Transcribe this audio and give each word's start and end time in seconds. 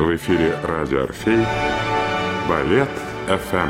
В 0.00 0.16
эфире 0.16 0.56
радио 0.62 1.02
«Орфей» 1.02 1.44
Балет 2.48 2.88
ФМ. 3.26 3.68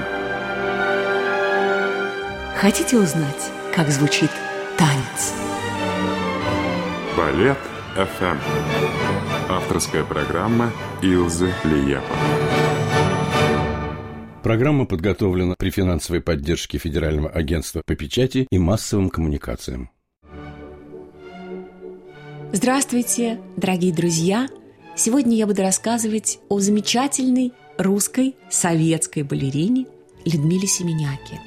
Хотите 2.54 2.98
узнать, 2.98 3.50
как 3.74 3.88
звучит 3.88 4.30
танец? 4.78 5.34
Балет 7.16 7.58
ФМ. 7.96 8.36
Авторская 9.48 10.04
программа 10.04 10.70
Илзы 11.02 11.52
Лиепа. 11.64 12.04
Программа 14.44 14.86
подготовлена 14.86 15.56
при 15.58 15.70
финансовой 15.70 16.20
поддержке 16.20 16.78
Федерального 16.78 17.28
агентства 17.28 17.82
по 17.84 17.96
печати 17.96 18.46
и 18.48 18.58
массовым 18.60 19.10
коммуникациям. 19.10 19.90
Здравствуйте, 22.52 23.40
дорогие 23.56 23.92
друзья! 23.92 24.46
Сегодня 25.02 25.34
я 25.34 25.46
буду 25.46 25.62
рассказывать 25.62 26.40
о 26.50 26.60
замечательной 26.60 27.54
русской 27.78 28.36
советской 28.50 29.22
балерине 29.22 29.86
Людмиле 30.26 30.66
Семеняке. 30.68 31.40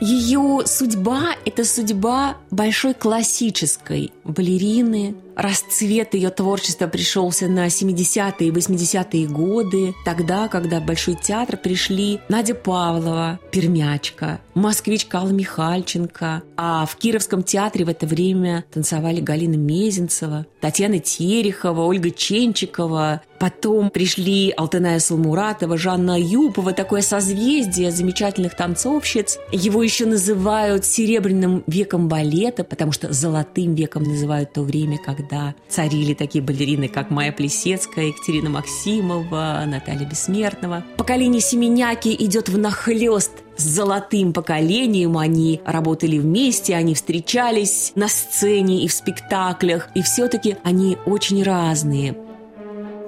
Ее 0.00 0.62
судьба– 0.64 1.34
это 1.44 1.66
судьба 1.66 2.38
большой 2.50 2.94
классической 2.94 4.14
балерины– 4.30 5.14
расцвет 5.40 6.14
ее 6.14 6.30
творчества 6.30 6.86
пришелся 6.86 7.48
на 7.48 7.66
70-е 7.66 8.48
и 8.48 8.50
80-е 8.50 9.26
годы, 9.26 9.94
тогда, 10.04 10.48
когда 10.48 10.80
в 10.80 10.86
Большой 10.86 11.14
театр 11.14 11.56
пришли 11.56 12.20
Надя 12.28 12.54
Павлова, 12.54 13.40
пермячка, 13.50 14.40
москвичка 14.54 15.18
Алла 15.18 15.30
Михальченко, 15.30 16.42
а 16.56 16.86
в 16.86 16.96
Кировском 16.96 17.42
театре 17.42 17.84
в 17.84 17.88
это 17.88 18.06
время 18.06 18.64
танцевали 18.72 19.20
Галина 19.20 19.56
Мезенцева, 19.56 20.46
Татьяна 20.60 20.98
Терехова, 20.98 21.82
Ольга 21.82 22.10
Ченчикова, 22.10 23.22
Потом 23.40 23.88
пришли 23.88 24.52
Алтыная 24.54 24.98
Салмуратова, 24.98 25.78
Жанна 25.78 26.16
Аюпова, 26.16 26.74
такое 26.74 27.00
созвездие 27.00 27.90
замечательных 27.90 28.54
танцовщиц. 28.54 29.38
Его 29.50 29.82
еще 29.82 30.04
называют 30.04 30.84
серебряным 30.84 31.64
веком 31.66 32.06
балета, 32.06 32.64
потому 32.64 32.92
что 32.92 33.10
золотым 33.14 33.74
веком 33.74 34.02
называют 34.02 34.19
то 34.52 34.62
время, 34.62 34.98
когда 34.98 35.54
царили 35.68 36.14
такие 36.14 36.42
балерины, 36.42 36.88
как 36.88 37.10
Майя 37.10 37.32
Плесецкая, 37.32 38.06
Екатерина 38.06 38.50
Максимова, 38.50 39.62
Наталья 39.66 40.06
Бессмертного. 40.06 40.84
Поколение 40.96 41.40
Семеняки 41.40 42.14
идет 42.18 42.48
в 42.48 42.58
нахлест 42.58 43.32
с 43.56 43.62
золотым 43.62 44.32
поколением. 44.32 45.18
Они 45.18 45.60
работали 45.64 46.18
вместе, 46.18 46.74
они 46.74 46.94
встречались 46.94 47.92
на 47.94 48.08
сцене 48.08 48.84
и 48.84 48.88
в 48.88 48.92
спектаклях. 48.92 49.88
И 49.94 50.02
все-таки 50.02 50.56
они 50.64 50.96
очень 51.06 51.42
разные. 51.42 52.16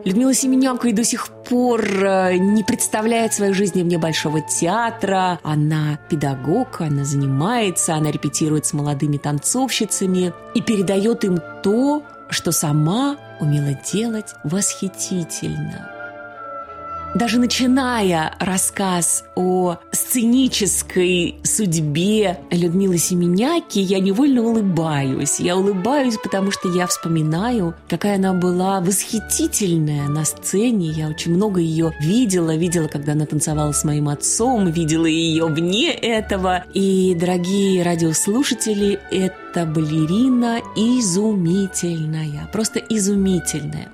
Людмила 0.04 0.34
Семеняка 0.34 0.88
и 0.88 0.92
до 0.92 1.04
сих 1.04 1.28
пор 1.28 1.82
э, 1.84 2.36
не 2.36 2.64
представляет 2.64 3.32
своей 3.32 3.52
жизни 3.52 3.82
вне 3.82 3.98
Большого 3.98 4.40
театра. 4.40 5.38
Она 5.44 5.98
педагог, 6.10 6.80
она 6.80 7.04
занимается, 7.04 7.94
она 7.94 8.10
репетирует 8.10 8.66
с 8.66 8.72
молодыми 8.72 9.16
танцовщицами 9.16 10.32
и 10.54 10.60
передает 10.60 11.24
им 11.24 11.38
то, 11.62 12.02
что 12.30 12.50
сама 12.50 13.16
умела 13.40 13.78
делать 13.92 14.34
восхитительно. 14.42 16.01
Даже 17.14 17.38
начиная 17.38 18.34
рассказ 18.40 19.24
о 19.36 19.76
сценической 19.92 21.36
судьбе 21.44 22.38
Людмилы 22.50 22.96
Семеняки, 22.96 23.80
я 23.80 24.00
невольно 24.00 24.42
улыбаюсь. 24.42 25.38
Я 25.38 25.58
улыбаюсь, 25.58 26.16
потому 26.16 26.50
что 26.50 26.70
я 26.70 26.86
вспоминаю, 26.86 27.74
какая 27.90 28.16
она 28.16 28.32
была 28.32 28.80
восхитительная 28.80 30.08
на 30.08 30.24
сцене. 30.24 30.88
Я 30.88 31.08
очень 31.08 31.34
много 31.34 31.60
ее 31.60 31.92
видела. 32.00 32.56
Видела, 32.56 32.88
когда 32.88 33.12
она 33.12 33.26
танцевала 33.26 33.72
с 33.72 33.84
моим 33.84 34.08
отцом, 34.08 34.70
видела 34.70 35.06
ее 35.06 35.46
вне 35.46 35.92
этого. 35.92 36.64
И, 36.72 37.14
дорогие 37.14 37.82
радиослушатели, 37.82 38.98
это 39.10 39.66
балерина 39.66 40.60
изумительная, 40.76 42.48
просто 42.52 42.78
изумительная. 42.78 43.90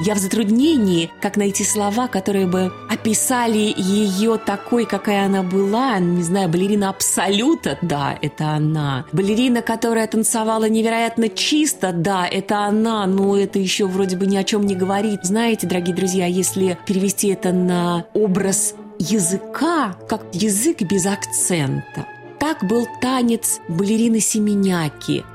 Я 0.00 0.14
в 0.14 0.18
затруднении, 0.18 1.10
как 1.20 1.36
найти 1.36 1.62
слова, 1.62 2.08
которые 2.08 2.46
бы 2.46 2.72
описали 2.90 3.72
ее 3.76 4.38
такой, 4.38 4.86
какая 4.86 5.26
она 5.26 5.42
была. 5.42 5.98
Не 6.00 6.22
знаю, 6.22 6.48
балерина 6.48 6.90
Абсолюта, 6.90 7.78
да, 7.80 8.18
это 8.20 8.48
она. 8.48 9.06
Балерина, 9.12 9.62
которая 9.62 10.06
танцевала 10.08 10.68
невероятно 10.68 11.28
чисто, 11.28 11.92
да, 11.92 12.26
это 12.26 12.64
она, 12.64 13.06
но 13.06 13.38
это 13.38 13.60
еще 13.60 13.86
вроде 13.86 14.16
бы 14.16 14.26
ни 14.26 14.36
о 14.36 14.42
чем 14.42 14.66
не 14.66 14.74
говорит. 14.74 15.20
Знаете, 15.22 15.68
дорогие 15.68 15.94
друзья, 15.94 16.26
если 16.26 16.76
перевести 16.86 17.28
это 17.28 17.52
на 17.52 18.06
образ 18.14 18.74
языка, 18.98 19.96
как 20.08 20.22
язык 20.32 20.82
без 20.82 21.06
акцента, 21.06 22.06
так 22.40 22.64
был 22.64 22.86
танец 23.00 23.60
балерины 23.68 24.18
Семеняки– 24.18 25.24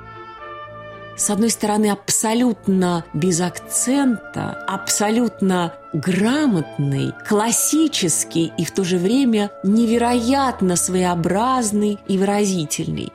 с 1.19 1.29
одной 1.29 1.49
стороны, 1.49 1.91
абсолютно 1.91 3.03
без 3.13 3.41
акцента, 3.41 4.63
абсолютно 4.67 5.73
грамотный, 5.91 7.11
классический 7.27 8.53
и 8.57 8.63
в 8.63 8.71
то 8.71 8.85
же 8.85 8.97
время 8.97 9.51
невероятно 9.63 10.77
своеобразный 10.77 11.99
и 12.07 12.17
выразительный. 12.17 13.11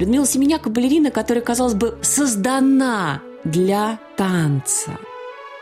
Людмила 0.00 0.26
Семеняка– 0.26 0.70
балерина, 0.70 1.12
которая, 1.12 1.44
казалось 1.44 1.74
бы, 1.74 1.96
создана 2.02 3.22
для 3.44 4.00
танца. 4.16 4.98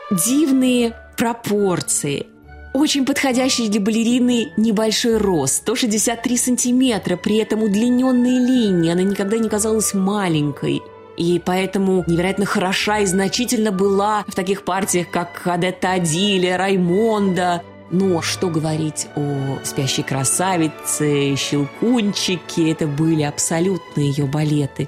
Дивные 0.09 0.95
пропорции, 1.17 2.25
очень 2.73 3.05
подходящий 3.05 3.69
для 3.69 3.79
балерины 3.79 4.53
небольшой 4.57 5.17
рост, 5.17 5.57
163 5.57 6.37
сантиметра, 6.37 7.15
при 7.15 7.37
этом 7.37 7.61
удлиненные 7.61 8.39
линии, 8.39 8.91
она 8.91 9.03
никогда 9.03 9.37
не 9.37 9.49
казалась 9.49 9.93
маленькой– 9.93 10.81
и 11.19 11.37
поэтому 11.43 12.05
невероятно 12.07 12.45
хороша 12.45 12.99
и 12.99 13.05
значительно 13.05 13.71
была 13.71 14.23
в 14.27 14.33
таких 14.33 14.63
партиях, 14.63 15.09
как 15.11 15.41
Адетта 15.45 15.91
Адиле, 15.91 16.55
Раймонда, 16.55 17.61
но 17.91 18.21
что 18.21 18.49
говорить 18.49 19.07
о 19.15 19.59
«Спящей 19.63 20.03
красавице», 20.03 21.35
«Щелкунчике»– 21.35 22.71
это 22.71 22.87
были 22.87 23.23
абсолютно 23.23 23.99
ее 23.99 24.25
балеты. 24.25 24.87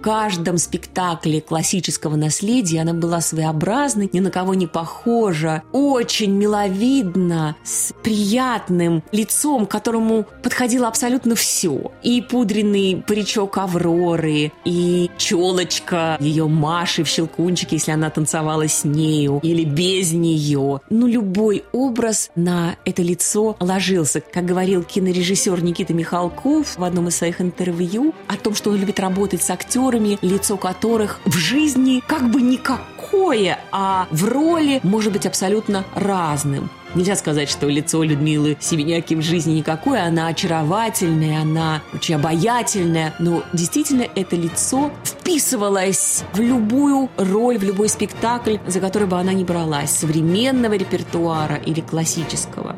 Каждом 0.00 0.58
спектакле 0.58 1.40
классического 1.40 2.16
наследия 2.16 2.82
она 2.82 2.94
была 2.94 3.20
своеобразной, 3.20 4.08
ни 4.12 4.20
на 4.20 4.30
кого 4.30 4.54
не 4.54 4.66
похожа, 4.66 5.62
очень 5.72 6.32
миловидна, 6.32 7.56
с 7.64 7.92
приятным 8.02 9.02
лицом, 9.12 9.66
которому 9.66 10.26
подходило 10.42 10.88
абсолютно 10.88 11.34
все. 11.34 11.92
И 12.02 12.22
пудренный 12.22 13.02
паричок 13.06 13.58
Авроры, 13.58 14.52
и 14.64 15.10
челочка 15.16 16.16
ее 16.20 16.46
Маши 16.46 17.04
в 17.04 17.08
«Щелкунчике», 17.08 17.76
если 17.76 17.92
она 17.92 18.10
танцевала 18.10 18.68
с 18.68 18.84
нею, 18.84 19.40
или 19.42 19.64
без 19.64 20.12
нее. 20.12 20.80
Ну, 20.90 21.06
любой 21.06 21.64
образ 21.72 22.30
на 22.34 22.76
это 22.84 23.02
лицо 23.02 23.56
ложился. 23.60 24.20
Как 24.20 24.44
говорил 24.44 24.82
кинорежиссер 24.82 25.62
Никита 25.62 25.94
Михалков 25.94 26.78
в 26.78 26.84
одном 26.84 27.08
из 27.08 27.16
своих 27.16 27.40
интервью 27.40 28.14
о 28.26 28.36
том, 28.36 28.54
что 28.54 28.70
он 28.70 28.76
любит 28.76 29.00
работать 29.00 29.42
с 29.42 29.50
актерами, 29.88 30.18
лицо 30.22 30.56
которых 30.56 31.20
в 31.24 31.36
жизни 31.36 32.02
как 32.06 32.30
бы 32.30 32.42
никакое, 32.42 33.58
а 33.72 34.06
в 34.10 34.24
роли 34.24 34.80
может 34.82 35.12
быть 35.12 35.26
абсолютно 35.26 35.84
разным. 35.94 36.70
Нельзя 36.94 37.16
сказать, 37.16 37.50
что 37.50 37.68
лицо 37.68 38.02
Людмилы 38.02 38.56
Семеняки 38.60 39.14
в 39.14 39.22
жизни 39.22 39.58
никакое, 39.58 40.04
она 40.04 40.28
очаровательная, 40.28 41.42
она 41.42 41.82
очень 41.92 42.14
обаятельная, 42.14 43.14
но 43.18 43.42
действительно 43.52 44.06
это 44.14 44.36
лицо 44.36 44.90
вписывалось 45.04 46.24
в 46.32 46.40
любую 46.40 47.10
роль, 47.16 47.58
в 47.58 47.62
любой 47.62 47.88
спектакль, 47.88 48.56
за 48.66 48.80
который 48.80 49.06
бы 49.06 49.18
она 49.18 49.32
ни 49.32 49.44
бралась, 49.44 49.90
современного 49.90 50.74
репертуара 50.74 51.56
или 51.56 51.80
классического. 51.80 52.76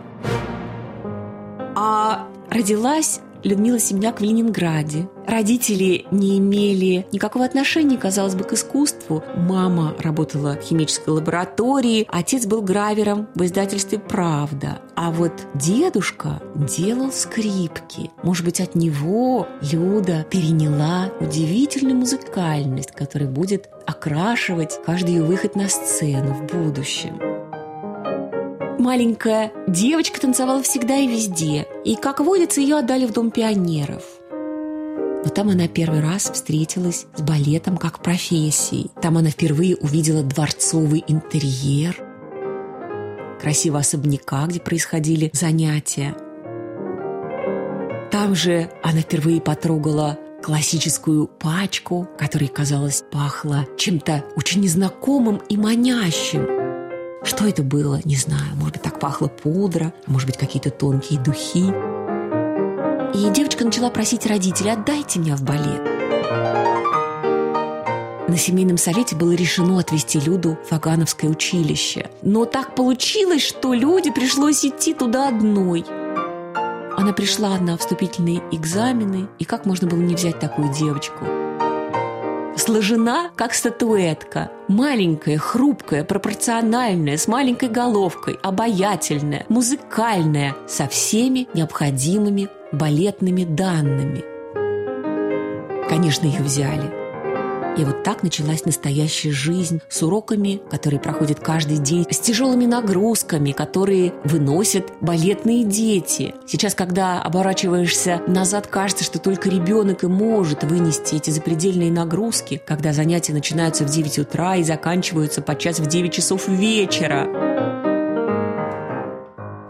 А 1.77 2.27
родилась 2.51 3.21
Людмила 3.43 3.79
Семняк 3.79 4.21
в 4.21 4.25
Ленинграде. 4.25 5.09
Родители 5.27 6.07
не 6.11 6.39
имели 6.39 7.07
никакого 7.13 7.45
отношения, 7.45 7.97
казалось 7.97 8.35
бы, 8.35 8.45
к 8.45 8.53
искусству. 8.53 9.23
Мама 9.37 9.95
работала 9.99 10.57
в 10.57 10.63
химической 10.63 11.11
лаборатории, 11.11 12.07
отец 12.11 12.47
был 12.47 12.63
гравером 12.63 13.29
в 13.35 13.45
издательстве 13.45 13.99
«Правда». 13.99 14.81
А 14.97 15.11
вот 15.11 15.33
дедушка 15.55 16.43
делал 16.55 17.13
скрипки. 17.13 18.11
Может 18.23 18.45
быть, 18.45 18.61
от 18.61 18.75
него 18.75 19.49
Люда 19.73 20.27
переняла 20.31 21.11
удивительную 21.21 21.97
музыкальность, 21.97 22.93
которая 22.93 23.29
будет 23.29 23.69
окрашивать 23.87 24.79
каждый 24.85 25.15
ее 25.15 25.23
выход 25.23 25.57
на 25.57 25.69
сцену 25.69 26.35
в 26.35 26.47
будущем 26.47 27.21
маленькая 28.81 29.53
девочка 29.69 30.21
танцевала 30.21 30.63
всегда 30.63 30.97
и 30.97 31.07
везде. 31.07 31.67
И, 31.85 31.97
как 31.97 32.21
водится, 32.21 32.61
ее 32.61 32.77
отдали 32.77 33.07
в 33.07 33.13
Дом 33.13 33.31
пионеров. 33.31 34.05
Но 35.25 35.31
там 35.31 35.51
она 35.51 35.69
первый 35.69 36.01
раз 36.01 36.31
встретилась 36.31 37.07
с 37.15 37.23
балетом 37.23 37.77
как 37.77 38.03
профессией. 38.03 38.91
Там 39.01 39.19
она 39.19 39.31
впервые 39.31 39.77
увидела 39.77 40.23
дворцовый 40.23 41.05
интерьер, 41.09 41.97
красивого 43.41 43.81
особняка, 43.81 44.47
где 44.47 44.61
происходили 44.61 45.31
занятия. 45.33 46.15
Там 48.11 48.35
же 48.35 48.71
она 48.83 49.01
впервые 49.01 49.41
потрогала 49.41 50.19
классическую 50.43 51.27
пачку, 51.27 52.09
которая, 52.19 52.49
казалось, 52.49 53.05
пахла 53.11 53.67
чем-то 53.77 54.25
очень 54.37 54.63
незнакомым 54.63 55.37
и 55.49 55.57
манящим– 55.57 56.47
что 57.23 57.47
это 57.47 57.63
было, 57.63 58.01
не 58.05 58.17
знаю. 58.17 58.55
Может 58.55 58.75
быть, 58.75 58.83
так 58.83 58.99
пахло 58.99 59.29
пудра, 59.29 59.93
а 60.07 60.11
может 60.11 60.27
быть, 60.27 60.39
какие-то 60.39 60.71
тонкие 60.71 61.21
духи. 61.21 61.73
И 63.15 63.31
девочка 63.31 63.65
начала 63.65 63.91
просить 63.91 64.27
родителей, 64.27 64.73
отдайте 64.73 65.19
меня 65.19 65.37
в 65.37 65.43
балет. 65.43 65.83
На 68.29 68.37
семейном 68.37 68.79
совете 68.79 69.17
было 69.17 69.33
решено 69.33 69.81
отвезти 69.81 70.21
Люду 70.21 70.57
в 70.65 70.71
Вагановское 70.71 71.29
училище. 71.29 72.09
Но 72.23 72.45
так 72.45 72.77
получилось, 72.77 73.43
что 73.43 73.75
Люде 73.75 74.13
пришлось 74.13 74.65
идти 74.65 74.95
туда 74.95 75.29
одной. 75.29 75.85
Она 76.97 77.13
пришла 77.13 77.59
на 77.59 77.77
вступительные 77.77 78.41
экзамены, 78.53 79.29
и 79.39 79.45
как 79.45 79.67
можно 79.67 79.89
было 79.89 80.01
не 80.01 80.15
взять 80.15 80.39
такую 80.39 80.73
девочку– 80.73 81.25
сложена, 82.61 83.31
как 83.37 83.55
статуэтка. 83.55 84.51
Маленькая, 84.69 85.39
хрупкая, 85.39 86.05
пропорциональная, 86.05 87.17
с 87.17 87.27
маленькой 87.27 87.69
головкой, 87.69 88.39
обаятельная, 88.43 89.47
музыкальная, 89.49 90.55
со 90.69 90.87
всеми 90.87 91.49
необходимыми 91.55 92.49
балетными 92.73 93.45
данными. 93.45 94.25
Конечно, 95.89 96.27
ее 96.27 96.43
взяли– 96.43 96.95
и 97.81 97.85
вот 97.85 98.03
так 98.03 98.23
началась 98.23 98.65
настоящая 98.65 99.33
жизнь 99.33 99.81
с 99.89 100.03
уроками, 100.03 100.61
которые 100.71 101.01
проходят 101.01 101.41
каждый 101.41 101.79
день, 101.79 102.07
с 102.11 102.19
тяжелыми 102.19 102.67
нагрузками, 102.67 103.53
которые 103.53 104.13
выносят 104.25 104.93
балетные 105.01 105.65
дети. 105.65 106.35
Сейчас, 106.47 106.75
когда 106.75 107.23
оборачиваешься 107.23 108.23
назад, 108.27 108.67
кажется, 108.67 109.05
что 109.05 109.19
только 109.19 109.49
ребенок 109.49 110.05
и 110.05 110.07
может 110.07 110.65
вынести 110.65 111.17
эти 111.17 111.31
запредельные 111.31 111.91
нагрузки, 111.91 112.61
когда 112.67 112.93
занятия 112.93 113.33
начинаются 113.33 113.85
в 113.85 113.91
9 113.91 114.19
утра 114.19 114.57
и 114.57 114.63
заканчиваются 114.63 115.43
подчас 115.43 115.81
в 115.81 115.87
9 115.87 116.13
часов 116.13 116.49
вечера. 116.49 117.27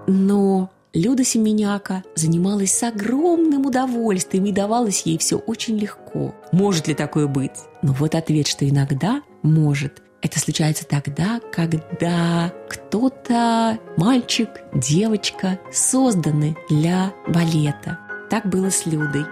Но 0.07 0.69
Люда 0.93 1.23
Семеняка 1.23 2.03
занималась 2.17 2.73
с 2.73 2.83
огромным 2.83 3.65
удовольствием 3.67 4.47
и 4.47 4.53
давалось 4.53 5.03
ей 5.03 5.19
все 5.19 5.37
очень 5.37 5.79
легко. 5.79 6.35
Может 6.51 6.89
ли 6.89 6.95
такое 6.95 7.29
быть? 7.29 7.53
Но 7.83 7.93
вот 7.93 8.17
ответ, 8.17 8.49
что 8.49 8.69
иногда 8.69 9.23
может. 9.43 10.03
Это 10.21 10.41
случается 10.41 10.85
тогда, 10.85 11.41
когда 11.53 12.53
кто-то, 12.69 13.79
мальчик, 13.97 14.49
девочка, 14.75 15.61
созданы 15.73 16.57
для 16.69 17.15
балета. 17.29 18.01
Так 18.29 18.47
было 18.47 18.71
с 18.71 18.85
Людой. 18.85 19.25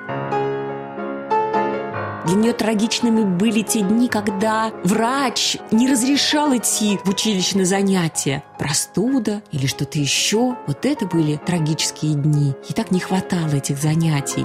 Для 2.29 2.37
нее 2.37 2.53
трагичными 2.53 3.25
были 3.25 3.63
те 3.63 3.81
дни, 3.81 4.07
когда 4.07 4.71
врач 4.85 5.57
не 5.71 5.91
разрешал 5.91 6.55
идти 6.55 6.99
в 7.03 7.09
училище 7.09 7.57
на 7.57 7.65
занятия. 7.65 8.45
Простуда 8.59 9.41
или 9.51 9.67
что-то 9.67 9.99
еще. 9.99 10.55
Вот 10.67 10.85
это 10.85 11.07
были 11.07 11.37
трагические 11.37 12.17
дни. 12.17 12.55
Ей 12.69 12.75
так 12.75 12.91
не 12.91 13.01
хватало 13.01 13.55
этих 13.55 13.79
занятий. 13.79 14.45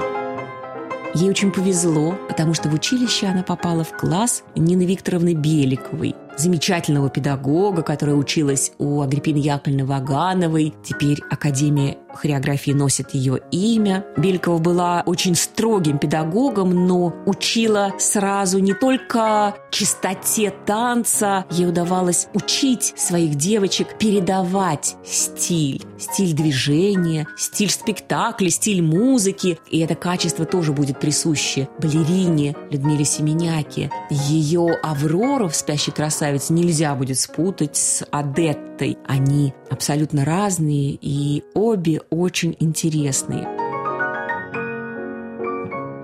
Ей 1.14 1.30
очень 1.30 1.52
повезло, 1.52 2.18
потому 2.30 2.54
что 2.54 2.70
в 2.70 2.74
училище 2.74 3.28
она 3.28 3.44
попала 3.44 3.84
в 3.84 3.92
класс 3.98 4.44
Нины 4.56 4.84
Викторовны 4.86 5.34
Беликовой, 5.34 6.16
замечательного 6.38 7.10
педагога, 7.10 7.84
которая 7.84 8.16
училась 8.16 8.72
у 8.78 9.02
Агриппины 9.02 9.38
Яковлевны 9.38 9.86
Вагановой. 9.86 10.74
Теперь 10.84 11.20
Академия 11.30 11.98
хореографии 12.14 12.72
носит 12.72 13.14
ее 13.14 13.40
имя. 13.52 14.06
Белькова 14.18 14.60
была 14.60 15.04
очень 15.06 15.36
строгим 15.36 15.98
педагогом, 15.98 16.88
но 16.88 17.14
учила 17.26 17.92
сразу 17.98 18.60
не 18.60 18.74
только 18.74 19.56
чистоте 19.72 20.54
танца, 20.66 21.46
ей 21.50 21.68
удавалось 21.68 22.28
учить 22.34 22.94
своих 22.98 23.36
девочек 23.36 23.98
передавать 23.98 24.96
стиль, 25.04 25.82
стиль 25.98 26.34
движения, 26.34 27.28
стиль 27.38 27.72
спектакля, 27.72 28.50
стиль 28.50 28.82
музыки. 28.82 29.60
И 29.70 29.80
это 29.80 29.96
качество 29.96 30.46
тоже 30.46 30.72
будет 30.72 31.00
присуще 31.00 31.68
балерине 31.80 32.56
Людмиле 32.70 33.06
Семеняке. 33.06 33.90
Ее 34.10 34.78
Аврору 34.84 35.48
в 35.48 35.56
«Спящей 35.56 35.92
красавице» 35.92 36.23
нельзя 36.50 36.96
будет 36.96 37.20
спутать 37.20 37.76
с 37.76 38.06
Адеттой. 38.12 38.98
Они 39.06 39.54
абсолютно 39.70 40.26
разные, 40.26 40.98
и 41.02 41.44
обе 41.54 42.02
очень 42.10 42.56
интересные. 42.60 43.63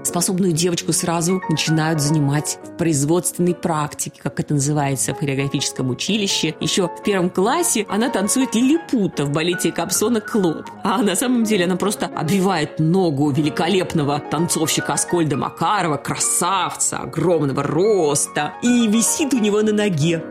Способную 0.10 0.54
девочку 0.54 0.92
сразу 0.92 1.40
начинают 1.50 2.02
занимать 2.02 2.58
в 2.64 2.78
производственной 2.78 3.54
практике, 3.54 4.20
как 4.24 4.40
это 4.40 4.56
называется 4.56 5.14
в 5.14 5.20
хореографическом 5.20 5.92
училище. 5.92 6.56
Еще 6.60 6.88
в 6.88 7.04
первом 7.04 7.30
классе 7.30 7.86
она 7.88 8.10
танцует 8.10 8.56
лилипута 8.56 9.26
в 9.26 9.30
балете 9.30 9.72
Капсона 9.72 10.20
«Клоп». 10.20 10.66
А 10.84 11.04
на 11.04 11.16
самом 11.16 11.44
деле 11.44 11.66
она 11.66 11.76
просто 11.76 12.08
обвивает 12.08 12.80
ногу 12.80 13.30
великолепного 13.30 14.20
танцовщика 14.20 14.94
Аскольда 14.94 15.38
Макарова, 15.38 15.98
красавца, 15.98 16.98
огромного 16.98 17.62
роста, 17.62 18.54
и 18.64 18.88
висит 18.88 19.36
у 19.36 19.38
него 19.38 19.62
на 19.62 19.74
ноге. 19.74 20.24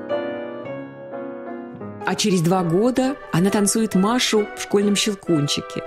А 2.04 2.16
через 2.16 2.40
два 2.40 2.64
года 2.64 3.14
она 3.32 3.48
танцует 3.50 3.94
Машу 3.94 4.44
в 4.56 4.62
школьном 4.62 4.96
щелкунчике. 4.96 5.84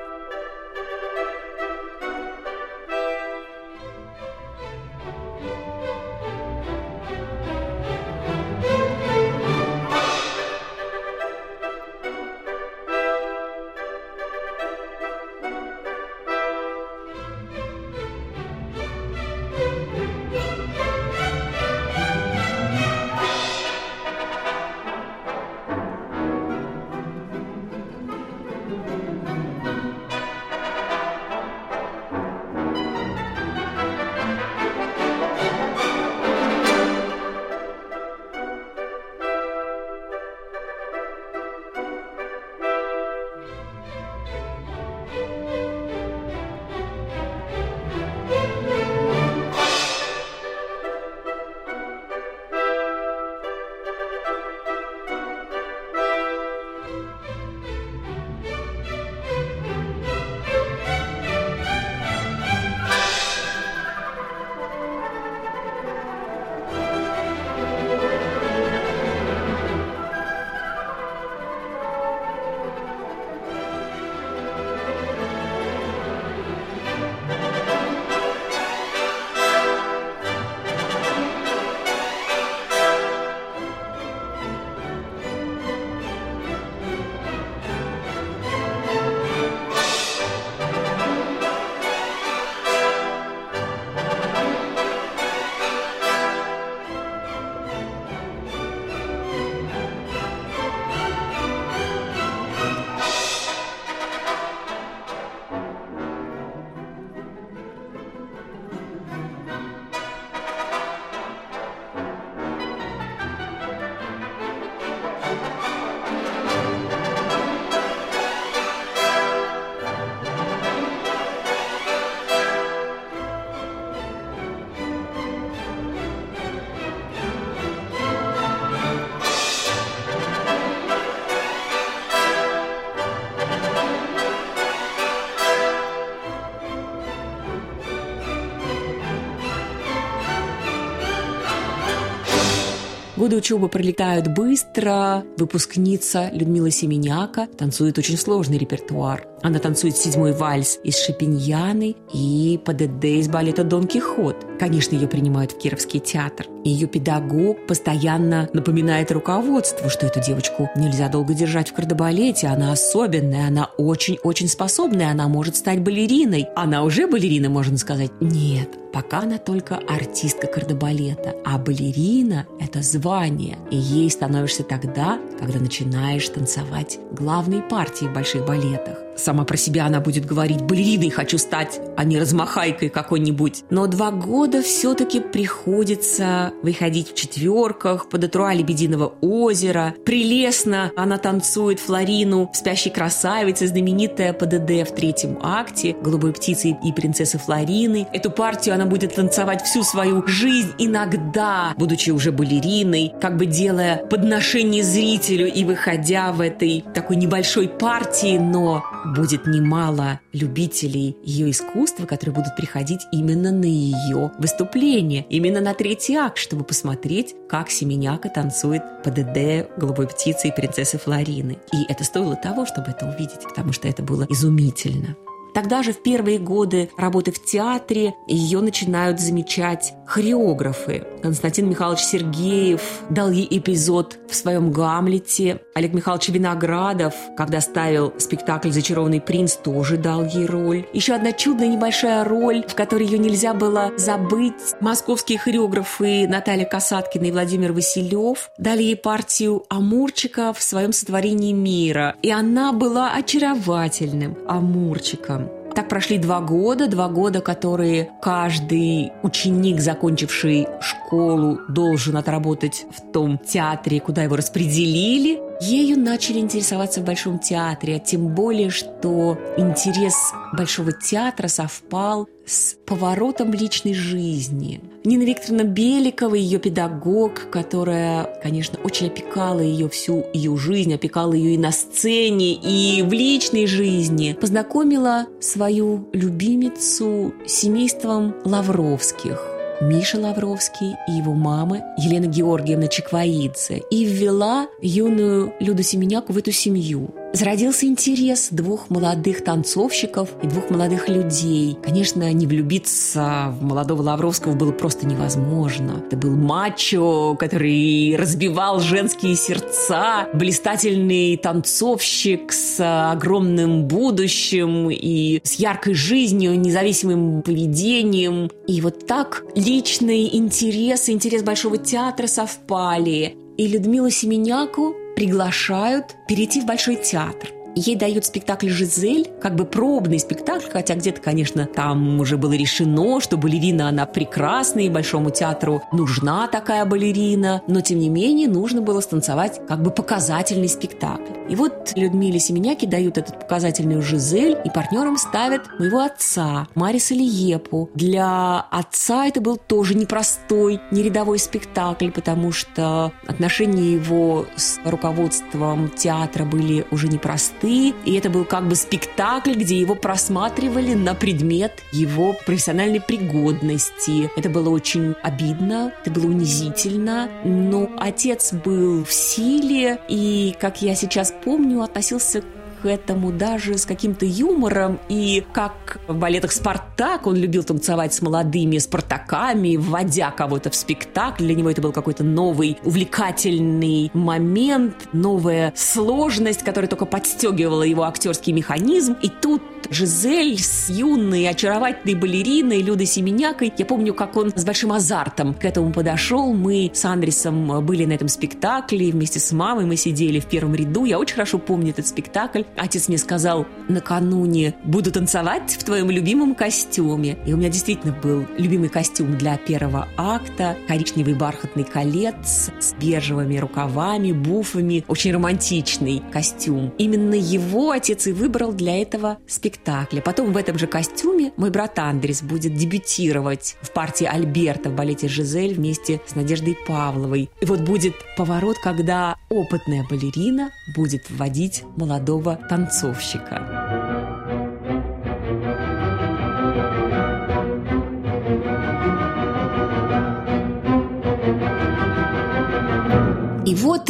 Годы 143.32 143.40
учебы 143.40 143.70
пролетают 143.70 144.28
быстро. 144.28 145.24
Выпускница 145.38 146.30
Людмила 146.34 146.70
Семеняка 146.70 147.48
танцует 147.48 147.98
очень 147.98 148.18
сложный 148.18 148.58
репертуар. 148.58 149.31
Она 149.42 149.60
танцует 149.60 149.98
седьмой 149.98 150.34
вальс 150.34 150.80
из 150.84 150.98
Шапиньяны 150.98 151.96
и 152.14 152.60
ПДД 152.64 153.06
из 153.06 153.28
балета 153.28 153.64
«Дон 153.64 153.88
Кихот». 153.88 154.46
Конечно, 154.60 154.96
ее 154.96 155.08
принимают 155.08 155.54
в 155.54 155.58
Кировский 155.58 156.00
театр. 156.00 156.46
Ее 156.64 156.88
педагог 156.88 157.66
постоянно 157.66 158.50
напоминает 158.54 159.12
руководству, 159.12 159.90
что 159.90 160.06
эту 160.06 160.22
девочку 160.22 160.70
нельзя 160.76 161.10
долго 161.10 161.34
держать 161.34 161.72
в 161.72 161.74
кардебалете. 161.74 162.48
Она 162.48 162.72
особенная, 162.72 163.48
она 163.48 163.70
очень-очень 163.78 164.48
способная, 164.48 165.10
она 165.12 165.28
может 165.28 165.56
стать 165.56 165.82
балериной. 165.82 166.48
Она 166.56 166.84
уже 166.84 167.08
балерина, 167.08 167.50
можно 167.50 167.78
сказать. 167.78 168.12
Нет, 168.20 168.70
Пока 168.94 169.20
она 169.20 169.38
только 169.38 169.78
артистка 169.78 170.48
кардебалета, 170.48 171.36
а 171.46 171.58
балерина– 171.58 172.46
это 172.60 172.82
звание, 172.82 173.58
и 173.72 173.78
ей 173.78 174.10
становишься 174.12 174.64
тогда, 174.64 175.18
когда 175.40 175.60
начинаешь 175.60 176.28
танцевать 176.28 177.00
главные 177.12 177.62
партии 177.62 178.06
в 178.06 178.14
больших 178.14 178.46
балетах. 178.46 179.00
Сама 179.15 179.44
про 179.44 179.58
себя 179.58 179.86
она 179.86 180.00
будет 180.00 180.25
говорить 180.25 180.62
«балериной 180.62 181.10
хочу 181.10 181.38
стать», 181.38 181.80
а 181.98 182.03
не 182.03 182.20
размахайкой 182.20 182.89
какой-нибудь. 182.89 183.63
Но 183.70 183.88
два 183.88 184.12
года 184.12 184.62
все-таки 184.62 185.20
приходится 185.20 186.53
выходить 186.63 187.12
в 187.12 187.15
четверках 187.15 188.10
под 188.10 188.24
этруа 188.24 188.53
«Лебединого 188.53 189.13
озера». 189.22 189.94
Прелестно 190.06 190.91
она 190.96 191.18
танцует 191.18 191.80
Флорину 191.80 192.50
в 192.51 192.58
«Спящей 192.58 192.91
красавице», 192.91 193.68
знаменитая 193.68 194.34
ПДД 194.34 194.89
в 194.89 194.96
третьем 194.96 195.39
акте 195.41 195.96
«Голубой 196.01 196.34
птицы 196.34 196.77
и 196.84 196.91
принцессы 196.91 197.38
Флорины». 197.38 198.08
Эту 198.13 198.32
партию 198.32 198.75
она 198.75 198.86
будет 198.86 199.15
танцевать 199.15 199.63
всю 199.63 199.84
свою 199.84 200.25
жизнь, 200.27 200.72
иногда, 200.77 201.74
будучи 201.77 202.10
уже 202.12 202.32
балериной, 202.32 203.13
как 203.22 203.38
бы 203.38 203.46
делая 203.46 203.98
подношение 203.98 204.84
зрителю 204.84 205.51
и 205.51 205.63
выходя 205.63 206.32
в 206.32 206.41
этой 206.41 206.84
такой 206.94 207.18
небольшой 207.18 207.68
партии, 207.68 208.38
но 208.38 208.84
будет 209.05 209.48
немало 209.48 210.20
любителей 210.34 211.17
ее 211.24 211.51
искусства, 211.51 212.05
которые 212.05 212.36
будут 212.36 212.55
приходить 212.55 213.01
именно 213.12 213.51
на 213.51 213.65
ее 213.65 214.31
выступление, 214.38 215.25
именно 215.29 215.62
на 215.62 215.74
третий 215.74 216.15
акт, 216.15 216.38
чтобы 216.38 216.63
посмотреть, 216.63 217.36
как 217.50 217.70
Семеняка 217.70 218.29
танцует 218.29 218.81
ПДД 219.03 219.70
«Голубой 219.77 220.08
птицы» 220.08 220.50
и 220.50 220.55
«Принцессы 220.55 220.98
Флорины». 220.98 221.58
И 221.74 221.91
это 221.91 222.03
стоило 222.03 222.36
того, 222.36 222.65
чтобы 222.65 222.91
это 222.91 223.08
увидеть, 223.08 223.43
потому 223.43 223.74
что 223.74 223.88
это 223.88 224.03
было 224.03 224.25
изумительно. 224.29 225.15
Тогда 225.53 225.84
же 225.84 225.91
в 225.93 226.01
первые 226.01 226.39
годы 226.39 226.89
работы 226.98 227.31
в 227.31 227.43
театре 227.43 228.13
ее 228.27 228.62
начинают 228.62 229.20
замечать 229.20 229.93
хореографы. 230.08 231.05
Константин 231.22 231.70
Михайлович 231.70 232.01
Сергеев 232.01 232.81
дал 233.10 233.29
ей 233.31 233.48
эпизод 233.50 234.17
в 234.29 234.36
своем 234.36 234.72
«Гамлете». 234.72 235.62
Олег 235.75 235.93
Михайлович 235.93 236.29
Виноградов, 236.29 237.13
когда 237.38 237.62
ставил 237.62 238.13
спектакль 238.17 238.72
«Зачарованный 238.72 239.22
принц», 239.22 239.55
тоже 239.55 239.98
дал 239.98 240.25
ей 240.25 240.46
роль. 240.46 240.86
Еще 240.93 241.13
одна 241.13 241.31
чудная 241.31 241.67
небольшая 241.67 242.24
роль, 242.24 242.65
в 242.67 242.75
которой 242.75 243.05
ее 243.05 243.20
нельзя 243.20 243.53
было 243.53 243.91
забыть. 243.98 244.53
Московские 244.79 245.38
хореографы 245.38 246.27
Наталья 246.27 246.65
Касаткина 246.65 247.25
и 247.25 247.31
Владимир 247.31 247.72
Василев 247.72 248.50
дали 248.58 248.84
ей 248.84 248.96
партию 248.96 249.63
Амурчика 249.70 250.53
в 250.53 250.62
своем 250.62 250.93
сотворении 250.93 251.53
мира. 251.53 252.15
И 252.22 252.31
она 252.31 252.74
была 252.74 253.13
очаровательным 253.13 254.38
Амурчиком. 254.48 255.50
Так 255.74 255.88
прошли 255.88 256.18
два 256.18 256.42
года, 256.42 256.88
два 256.88 257.08
года, 257.08 257.40
которые 257.42 258.10
каждый 258.22 259.12
ученик, 259.24 259.80
закончивший 259.80 260.68
школу, 260.82 261.60
должен 261.70 262.18
отработать 262.18 262.86
в 262.92 263.12
том 263.12 263.38
театре, 263.38 264.01
куда 264.01 264.24
его 264.24 264.36
распределили. 264.36 265.50
Ею 265.62 266.00
начали 266.00 266.39
интересоваться 266.39 267.01
в 267.01 267.06
Большом 267.06 267.38
театре, 267.38 268.01
тем 268.03 268.30
более, 268.30 268.72
что 268.72 269.38
интерес 269.58 270.15
Большого 270.53 270.91
театра 270.91 271.48
совпал 271.50 272.27
с 272.48 272.75
поворотом 272.88 273.53
личной 273.53 273.94
жизни. 273.94 274.82
Нина 275.06 275.22
Викторовна 275.22 275.63
Беликова, 275.63 276.34
ее 276.34 276.58
педагог, 276.58 277.51
которая, 277.51 278.39
конечно, 278.41 278.80
очень 278.84 279.08
опекала 279.08 279.60
ее 279.60 279.88
всю 279.88 280.25
ее 280.34 280.58
жизнь, 280.58 280.96
опекала 280.96 281.34
ее 281.34 281.53
и 281.53 281.60
на 281.60 281.72
сцене, 281.72 282.53
и 282.53 283.03
в 283.03 283.13
личной 283.13 283.68
жизни, 283.68 284.34
познакомила 284.34 285.27
свою 285.39 286.08
любимицу 286.12 287.36
с 287.46 287.51
семейством 287.51 288.34
Лавровских. 288.46 289.50
Миша 289.82 290.20
Лавровский 290.20 290.96
и 291.08 291.12
его 291.12 291.34
мама 291.34 291.82
Елена 291.98 292.28
Георгиевна 292.28 292.88
Чеквоидзе 292.88 293.82
и 293.90 294.06
ввела 294.06 294.68
юную 294.80 295.56
Люду 295.60 295.82
Семеняку 295.82 296.34
в 296.34 296.38
эту 296.38 296.52
семью. 296.52 297.10
Зародился 297.34 297.86
интерес 297.86 298.50
двух 298.52 298.90
молодых 298.90 299.44
танцовщиков 299.44 300.30
и 300.44 300.48
двух 300.48 300.70
молодых 300.70 301.08
людей. 301.08 301.78
Конечно, 301.82 302.32
не 302.34 302.46
влюбиться 302.46 303.56
в 303.58 303.64
молодого 303.64 304.02
Лавровского 304.02 304.54
было 304.54 304.74
просто 304.74 305.08
невозможно. 305.08 306.04
Это 306.06 306.18
был 306.18 306.36
мачо, 306.36 307.38
который 307.40 308.18
разбивал 308.18 308.82
женские 308.82 309.36
сердца, 309.36 310.28
блистательный 310.34 311.38
танцовщик 311.38 312.52
с 312.52 313.12
огромным 313.12 313.88
будущим 313.88 314.90
и 314.92 315.40
с 315.42 315.54
яркой 315.54 315.94
жизнью, 315.94 316.60
независимым 316.60 317.44
поведением. 317.44 318.52
И 318.68 318.82
вот 318.82 319.08
так 319.08 319.46
личные 319.56 320.36
интересы, 320.36 321.14
интерес 321.14 321.44
Большого 321.44 321.78
театра 321.78 322.28
совпали. 322.28 323.38
И 323.58 323.68
Людмила 323.68 324.12
Семеняку 324.12 324.96
приглашают 325.22 326.16
перейти 326.28 326.62
в 326.62 326.66
Большой 326.66 326.96
театр. 326.96 327.61
Ей 327.75 327.96
дают 327.96 328.25
спектакль 328.25 328.70
«Жизель», 328.70 329.30
как 329.42 329.56
бы 329.56 329.66
пробный 329.66 330.20
спектакль, 330.20 330.70
хотя 330.72 330.96
где-то, 330.96 331.22
конечно, 331.22 331.66
там 331.66 332.20
уже 332.20 332.38
было 332.38 332.54
решено, 332.54 333.22
что 333.22 333.38
балерина, 333.38 333.88
она 333.88 334.06
прекрасная, 334.06 334.84
и 334.84 334.90
Большому 334.90 335.32
театру 335.32 335.82
нужна 335.94 336.48
такая 336.48 336.86
балерина, 336.86 337.62
но, 337.68 337.82
тем 337.82 338.00
не 338.00 338.10
менее, 338.10 338.50
нужно 338.50 338.82
было 338.82 339.00
станцевать 339.00 339.62
как 339.68 339.82
бы 339.82 339.90
показательный 339.92 340.68
спектакль. 340.68 341.32
И 341.50 341.56
вот 341.56 341.94
Людмиле 341.96 342.40
Семеняке 342.40 342.88
дают 342.88 343.18
этот 343.18 343.40
показательный 343.40 344.01
«Жизель», 344.01 344.58
и 344.66 344.70
партнером 344.70 345.18
ставят 345.18 345.62
моего 345.80 346.01
отца, 346.01 346.68
Мариса 346.75 347.13
Лиепу. 347.13 347.90
Для 347.96 348.60
отца 348.70 349.25
это 349.28 349.40
был 349.40 349.56
тоже 349.56 349.96
непростой, 349.96 350.82
не 350.92 351.04
рядовой 351.04 351.40
спектакль, 351.40 352.12
потому 352.12 352.51
что 352.51 353.13
отношения 353.28 353.94
его 353.94 354.46
с 354.56 354.80
руководством 354.84 355.90
театра 355.96 356.44
были 356.46 356.86
уже 356.92 357.08
непростые, 357.08 357.61
мосты, 357.62 357.94
и 358.06 358.15
это 358.15 358.30
был 358.30 358.46
как 358.46 358.68
бы 358.68 358.75
спектакль, 358.75 359.53
где 359.53 359.80
его 359.80 359.96
просматривали 359.96 360.94
на 360.94 361.13
предмет 361.15 361.84
его 361.91 362.36
профессиональной 362.46 363.01
пригодности. 363.01 364.30
Это 364.36 364.50
было 364.50 364.70
очень 364.70 365.15
обидно, 365.22 365.94
это 366.03 366.12
было 366.12 366.27
унизительно, 366.27 367.30
но 367.44 367.89
отец 367.98 368.53
был 368.53 369.03
в 369.03 369.12
силе, 369.12 370.00
и, 370.08 370.56
как 370.60 370.82
я 370.82 370.96
сейчас 370.96 371.34
помню, 371.44 371.82
относился 371.82 372.41
к 372.41 372.46
этому 372.86 373.32
даже 373.32 373.78
с 373.78 373.86
каким-то 373.86 374.26
юмором. 374.26 375.00
И 375.10 375.44
как 375.54 376.00
в 376.08 376.16
балетах 376.16 376.52
«Спартак» 376.52 377.28
он 377.28 377.36
любил 377.36 377.64
танцевать 377.64 378.14
с 378.14 378.22
молодыми 378.22 378.78
спартаками, 378.78 379.76
вводя 379.76 380.32
кого-то 380.32 380.70
в 380.70 380.76
спектакль. 380.76 381.46
Для 381.46 381.56
него 381.56 381.70
это 381.70 381.82
был 381.82 381.92
какой-то 381.92 382.24
новый 382.24 382.78
увлекательный 382.84 384.12
момент, 384.14 385.10
новая 385.14 385.74
сложность, 385.76 386.64
которая 386.64 386.90
только 386.90 387.06
подстегивала 387.06 387.84
его 387.84 388.04
актерский 388.04 388.54
механизм. 388.54 389.16
И 389.22 389.30
тут 389.30 389.62
Жизель 389.90 390.58
с 390.58 390.90
юной, 390.90 391.48
очаровательной 391.50 392.16
балериной 392.16 392.82
Людой 392.82 393.06
Семенякой. 393.06 393.74
Я 393.78 393.86
помню, 393.86 394.14
как 394.14 394.38
он 394.38 394.54
с 394.56 394.64
большим 394.64 394.94
азартом 394.94 395.54
к 395.54 395.66
этому 395.66 395.92
подошел. 395.92 396.54
Мы 396.54 396.92
с 396.94 397.04
Андресом 397.04 397.86
были 397.86 398.06
на 398.06 398.14
этом 398.14 398.28
спектакле, 398.28 399.12
вместе 399.12 399.40
с 399.40 399.52
мамой 399.52 399.86
мы 399.86 399.98
сидели 399.98 400.40
в 400.40 400.46
первом 400.46 400.76
ряду. 400.76 401.06
Я 401.06 401.20
очень 401.20 401.36
хорошо 401.36 401.58
помню 401.60 401.90
этот 401.90 402.08
спектакль. 402.08 402.62
Отец 402.78 403.08
мне 403.08 403.18
сказал 403.18 403.66
накануне, 403.88 404.75
буду 404.84 405.12
танцевать 405.12 405.78
в 405.80 405.84
твоем 405.84 406.10
любимом 406.10 406.56
костюме. 406.56 407.38
И 407.46 407.54
у 407.54 407.58
меня 407.58 407.70
действительно 407.70 408.13
был 408.13 408.46
любимый 408.58 408.90
костюм 408.90 409.38
для 409.38 409.57
первого 409.57 410.07
акта. 410.18 410.77
Коричневый 410.88 411.34
бархатный 411.34 411.84
колец 411.84 412.72
с 412.79 412.94
бежевыми 413.00 413.57
рукавами, 413.57 414.31
буфами. 414.31 415.03
Очень 415.07 415.34
романтичный 415.34 416.22
костюм. 416.31 416.94
Именно 416.98 417.36
его 417.36 417.92
отец 417.92 418.27
и 418.27 418.31
выбрал 418.31 418.72
для 418.72 419.01
этого 419.01 419.38
спектакля. 419.48 420.22
Потом 420.22 420.53
в 420.53 420.57
этом 420.57 420.77
же 420.77 420.88
костюме 420.88 421.51
мой 421.57 421.70
брат 421.70 422.00
Андрес 422.00 422.42
будет 422.42 422.75
дебютировать 422.75 423.75
в 423.81 423.92
партии 423.92 424.25
Альберта 424.25 424.90
в 424.90 424.96
балете 424.96 425.27
«Жизель» 425.27 425.74
вместе 425.74 426.22
с 426.25 426.36
Надеждой 426.36 426.77
Павловой. 426.88 427.50
И 427.60 427.66
вот 427.66 427.81
будет 427.81 428.14
поворот, 428.38 428.77
когда 428.81 429.36
опытная 429.50 430.05
балерина 430.10 430.72
будет 430.96 431.29
вводить 431.29 431.84
молодого 431.98 432.60
танцовщика. 432.70 433.82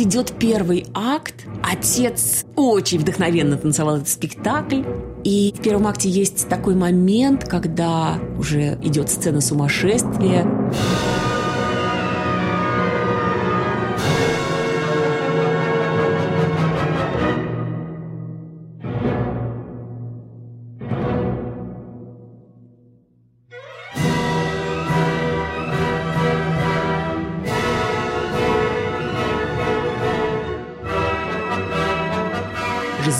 идет 0.02 0.34
первый 0.40 0.88
акт. 0.94 1.36
Отец 1.64 2.46
очень 2.56 3.00
вдохновенно 3.00 3.58
танцевал 3.58 3.98
этот 3.98 4.10
спектакль. 4.10 4.82
И 5.24 5.54
в 5.58 5.62
первом 5.62 5.88
акте 5.88 6.10
есть 6.10 6.50
такой 6.50 6.76
момент, 6.76 7.48
когда 7.48 8.16
уже 8.38 8.78
идет 8.82 9.10
сцена 9.10 9.42
сумасшествия. 9.42 10.46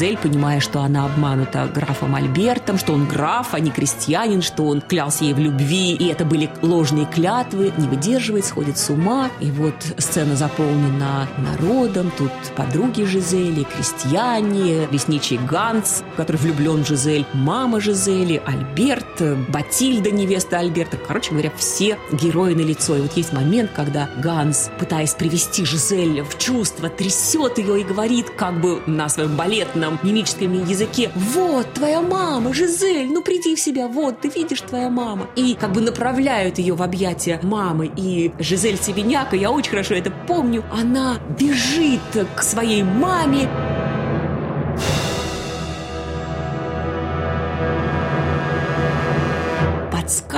Жизель, 0.02 0.18
понимая, 0.18 0.60
что 0.60 0.82
она 0.82 1.06
обманута 1.06 1.68
графом 1.68 2.16
Альбертом, 2.16 2.80
что 2.80 2.94
он 2.94 3.06
граф, 3.06 3.50
а 3.52 3.60
не 3.60 3.70
крестьянин, 3.70 4.42
что 4.42 4.64
он 4.64 4.82
клялся 4.82 5.26
ей 5.26 5.36
в 5.36 5.38
любви, 5.38 5.94
и 5.94 6.08
это 6.08 6.26
были 6.26 6.50
ложные 6.64 7.06
клятвы, 7.06 7.72
не 7.78 7.88
выдерживает, 7.88 8.46
сходит 8.46 8.80
с 8.80 8.90
ума. 8.90 9.30
И 9.40 9.52
вот 9.52 9.76
сцена 10.00 10.36
заполнена 10.36 11.28
народом, 11.38 12.12
тут 12.18 12.32
подруги 12.56 13.04
Жизели, 13.04 13.64
крестьяне, 13.64 14.88
лесничий 14.88 15.38
Ганс, 15.38 16.04
который 16.18 16.38
влюблен 16.38 16.84
в 16.84 16.88
Жизель, 16.88 17.28
мама 17.34 17.80
Жизели, 17.80 18.42
Альберт, 18.44 19.22
Батильда, 19.50 20.10
невеста 20.10 20.58
Альберта. 20.58 20.98
Короче 20.98 21.30
говоря, 21.30 21.52
все 21.56 22.00
герои 22.12 22.56
на 22.56 22.62
лицо. 22.62 22.98
И 22.98 23.02
вот 23.02 23.16
есть 23.18 23.34
момент, 23.34 23.70
когда 23.76 24.10
Ганс, 24.18 24.72
пытаясь 24.80 25.14
привести 25.14 25.64
Жизель 25.64 26.24
в 26.24 26.40
чувство, 26.40 26.90
трясет 26.90 27.60
ее 27.60 27.82
и 27.82 27.84
говорит 27.84 28.32
как 28.32 28.60
бы 28.60 28.82
на 28.88 29.08
своем 29.08 29.36
балет 29.36 29.76
понятном 29.92 30.00
мимическом 30.04 30.66
языке 30.66 31.12
«Вот, 31.16 31.74
твоя 31.74 32.02
мама, 32.02 32.54
Жизель, 32.54 33.08
ну 33.12 33.22
приди 33.22 33.56
в 33.56 33.60
себя, 33.60 33.88
вот, 33.88 34.22
ты 34.22 34.30
видишь, 34.30 34.62
твоя 34.62 34.90
мама». 34.90 35.28
И 35.36 35.56
как 35.56 35.72
бы 35.74 35.82
направляют 35.82 36.60
ее 36.60 36.74
в 36.74 36.82
объятия 36.82 37.40
мамы. 37.44 37.92
И 37.96 38.32
Жизель 38.40 38.78
Севиняка, 38.78 39.36
я 39.36 39.52
очень 39.52 39.72
хорошо 39.72 39.96
это 39.96 40.12
помню, 40.28 40.64
она 40.72 41.18
бежит 41.40 42.02
к 42.36 42.42
своей 42.42 42.84
маме, 42.84 43.50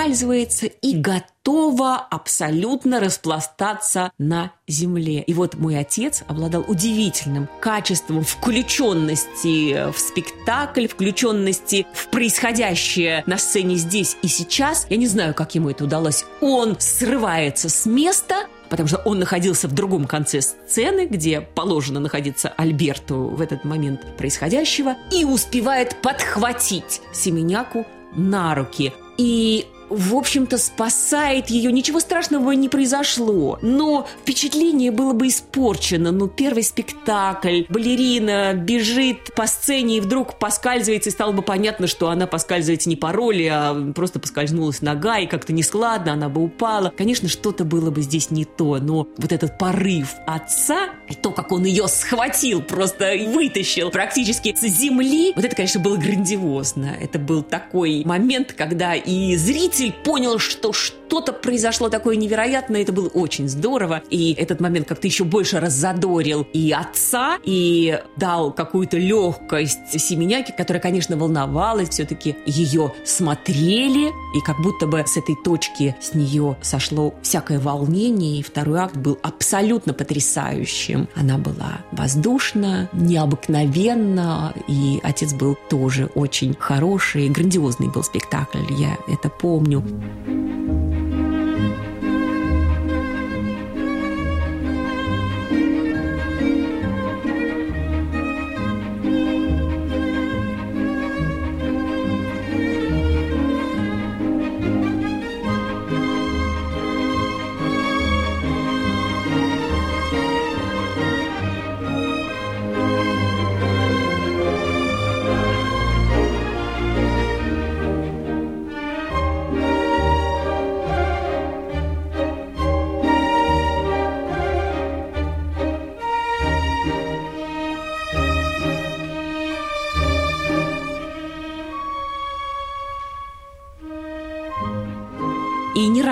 подскальзывается 0.03 0.65
и 0.65 0.97
готова 0.97 1.95
абсолютно 1.95 2.99
распластаться 2.99 4.11
на 4.17 4.51
земле. 4.67 5.21
И 5.21 5.33
вот 5.33 5.55
мой 5.55 5.79
отец 5.79 6.23
обладал 6.27 6.65
удивительным 6.67 7.47
качеством 7.61 8.23
включенности 8.25 9.91
в 9.91 9.97
спектакль, 9.97 10.87
включенности 10.87 11.87
в 11.93 12.09
происходящее 12.09 13.23
на 13.27 13.37
сцене 13.37 13.75
здесь 13.75 14.17
и 14.21 14.27
сейчас. 14.27 14.85
Я 14.89 14.97
не 14.97 15.07
знаю, 15.07 15.33
как 15.33 15.55
ему 15.55 15.69
это 15.69 15.85
удалось. 15.85 16.25
Он 16.41 16.75
срывается 16.79 17.69
с 17.69 17.85
места, 17.85 18.47
потому 18.69 18.89
что 18.89 18.97
он 19.05 19.19
находился 19.19 19.69
в 19.69 19.73
другом 19.73 20.05
конце 20.05 20.41
сцены, 20.41 21.05
где 21.05 21.39
положено 21.39 22.01
находиться 22.01 22.49
Альберту 22.49 23.29
в 23.29 23.39
этот 23.39 23.63
момент 23.63 24.17
происходящего, 24.17 24.95
и 25.11 25.23
успевает 25.23 26.01
подхватить 26.01 27.01
Семеняку 27.13 27.85
на 28.15 28.53
руки. 28.53 28.91
И 29.17 29.67
в 29.95 30.15
общем-то, 30.15 30.57
спасает 30.57 31.49
ее. 31.49 31.71
Ничего 31.71 31.99
страшного 31.99 32.51
не 32.51 32.69
произошло. 32.69 33.59
Но 33.61 34.07
впечатление 34.21 34.91
было 34.91 35.13
бы 35.13 35.27
испорчено. 35.27 36.11
Ну, 36.11 36.27
первый 36.27 36.63
спектакль, 36.63 37.63
балерина 37.69 38.53
бежит 38.53 39.33
по 39.35 39.47
сцене 39.47 39.97
и 39.97 40.01
вдруг 40.01 40.39
поскальзывается, 40.39 41.09
и 41.09 41.13
стало 41.13 41.31
бы 41.31 41.41
понятно, 41.41 41.87
что 41.87 42.09
она 42.09 42.27
поскальзывается 42.27 42.89
не 42.89 42.95
по 42.95 43.11
роли, 43.11 43.49
а 43.51 43.91
просто 43.93 44.19
поскользнулась 44.19 44.81
нога, 44.81 45.19
и 45.19 45.27
как-то 45.27 45.53
нескладно 45.53 46.13
она 46.13 46.29
бы 46.29 46.43
упала. 46.43 46.93
Конечно, 46.95 47.29
что-то 47.29 47.63
было 47.65 47.91
бы 47.91 48.01
здесь 48.01 48.31
не 48.31 48.45
то, 48.45 48.77
но 48.77 49.07
вот 49.17 49.31
этот 49.31 49.57
порыв 49.57 50.15
отца, 50.25 50.89
и 51.09 51.15
то, 51.15 51.31
как 51.31 51.51
он 51.51 51.65
ее 51.65 51.87
схватил, 51.87 52.61
просто 52.61 53.13
вытащил 53.27 53.89
практически 53.91 54.55
с 54.55 54.61
земли, 54.61 55.33
вот 55.35 55.45
это, 55.45 55.55
конечно, 55.55 55.81
было 55.81 55.97
грандиозно. 55.97 56.95
Это 56.99 57.19
был 57.19 57.43
такой 57.43 58.03
момент, 58.05 58.53
когда 58.53 58.95
и 58.95 59.35
зритель 59.35 59.82
зритель 59.83 60.03
понял, 60.03 60.39
что 60.39 60.71
что-то 61.13 61.31
произошло 61.31 61.89
такое 61.89 62.15
невероятное, 62.15 62.81
это 62.81 62.91
было 62.91 63.07
очень 63.07 63.47
здорово, 63.47 64.01
и 64.09 64.33
этот 64.33 64.59
момент 64.59 64.87
как-то 64.87 65.05
еще 65.05 65.23
больше 65.23 65.59
раззадорил 65.59 66.47
и 66.53 66.71
отца, 66.71 67.37
и 67.43 68.01
дал 68.15 68.51
какую-то 68.51 68.97
легкость 68.97 70.01
Семеняке, 70.01 70.53
которая, 70.53 70.81
конечно, 70.81 71.15
волновалась, 71.15 71.89
все-таки 71.89 72.35
ее 72.47 72.93
смотрели, 73.05 74.07
и 74.07 74.41
как 74.43 74.59
будто 74.59 74.87
бы 74.87 75.03
с 75.05 75.15
этой 75.15 75.35
точки 75.35 75.95
с 76.01 76.15
нее 76.15 76.57
сошло 76.63 77.13
всякое 77.21 77.59
волнение, 77.59 78.39
и 78.39 78.41
второй 78.41 78.79
акт 78.79 78.97
был 78.97 79.19
абсолютно 79.21 79.93
потрясающим. 79.93 81.07
Она 81.13 81.37
была 81.37 81.81
воздушна, 81.91 82.89
необыкновенна, 82.91 84.55
и 84.67 84.99
отец 85.03 85.31
был 85.35 85.55
тоже 85.69 86.09
очень 86.15 86.55
хороший, 86.57 87.29
грандиозный 87.29 87.91
был 87.91 88.01
спектакль, 88.01 88.63
я 88.71 88.97
это 89.07 89.29
помню 89.29 89.83